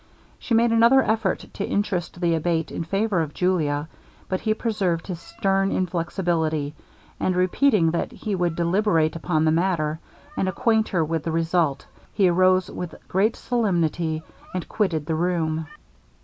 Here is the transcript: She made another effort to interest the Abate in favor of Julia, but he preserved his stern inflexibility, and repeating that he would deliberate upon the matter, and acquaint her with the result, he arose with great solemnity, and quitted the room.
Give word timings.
She 0.39 0.55
made 0.55 0.71
another 0.71 1.03
effort 1.03 1.45
to 1.53 1.63
interest 1.63 2.19
the 2.19 2.33
Abate 2.33 2.71
in 2.71 2.83
favor 2.83 3.21
of 3.21 3.35
Julia, 3.35 3.87
but 4.27 4.41
he 4.41 4.55
preserved 4.55 5.05
his 5.05 5.19
stern 5.19 5.71
inflexibility, 5.71 6.73
and 7.19 7.35
repeating 7.35 7.91
that 7.91 8.11
he 8.11 8.33
would 8.33 8.55
deliberate 8.55 9.15
upon 9.15 9.45
the 9.45 9.51
matter, 9.51 9.99
and 10.35 10.49
acquaint 10.49 10.89
her 10.89 11.05
with 11.05 11.21
the 11.23 11.31
result, 11.31 11.85
he 12.15 12.27
arose 12.27 12.67
with 12.67 12.95
great 13.07 13.35
solemnity, 13.35 14.23
and 14.55 14.67
quitted 14.67 15.05
the 15.05 15.13
room. 15.13 15.67